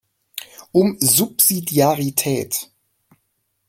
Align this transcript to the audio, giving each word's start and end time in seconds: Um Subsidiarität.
Um 0.73 0.97
Subsidiarität. 0.99 2.71